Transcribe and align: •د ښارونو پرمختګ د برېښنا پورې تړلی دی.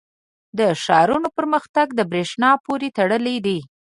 •د 0.59 0.59
ښارونو 0.83 1.29
پرمختګ 1.37 1.87
د 1.95 2.01
برېښنا 2.11 2.51
پورې 2.65 2.87
تړلی 2.97 3.37
دی. 3.45 3.59